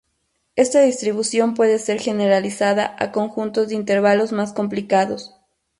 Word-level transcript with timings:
Esta 0.55 0.81
distribución 0.81 1.53
puede 1.53 1.77
ser 1.77 1.99
generalizada 1.99 2.95
a 2.97 3.11
conjuntos 3.11 3.67
de 3.67 3.75
intervalos 3.75 4.31
más 4.31 4.51
complicados. 4.51 5.35